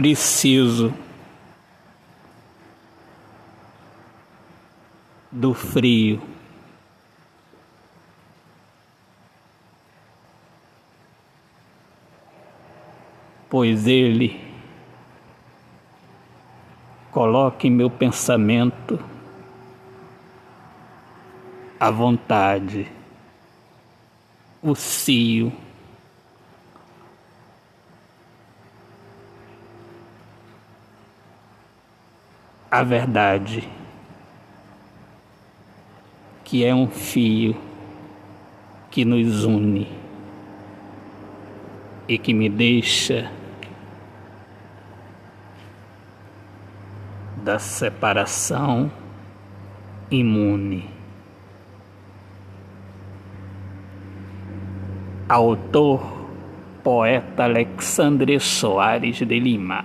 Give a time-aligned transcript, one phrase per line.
[0.00, 0.94] preciso
[5.30, 6.22] do frio.
[13.50, 14.42] Pois ele
[17.10, 18.98] coloca em meu pensamento
[21.78, 22.90] a vontade,
[24.62, 25.52] o cio.
[32.72, 33.68] A verdade,
[36.44, 37.56] que é um fio
[38.92, 39.88] que nos une
[42.06, 43.28] e que me deixa
[47.42, 48.88] da separação
[50.08, 50.88] imune.
[55.28, 56.28] Autor,
[56.84, 59.84] poeta Alexandre Soares de Lima.